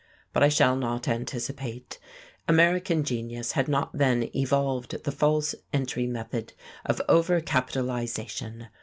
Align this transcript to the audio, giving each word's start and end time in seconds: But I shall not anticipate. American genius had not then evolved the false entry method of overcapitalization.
But 0.33 0.41
I 0.41 0.49
shall 0.49 0.75
not 0.75 1.07
anticipate. 1.07 1.99
American 2.47 3.03
genius 3.03 3.51
had 3.51 3.67
not 3.67 3.95
then 3.95 4.31
evolved 4.35 5.03
the 5.03 5.11
false 5.11 5.53
entry 5.71 6.07
method 6.07 6.53
of 6.83 6.99
overcapitalization. 7.07 8.69